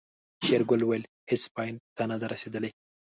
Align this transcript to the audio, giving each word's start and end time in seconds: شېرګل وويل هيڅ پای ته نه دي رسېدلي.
شېرګل 0.45 0.81
وويل 0.83 1.03
هيڅ 1.29 1.43
پای 1.55 1.69
ته 1.95 2.03
نه 2.09 2.15
دي 2.19 2.27
رسېدلي. 2.33 2.69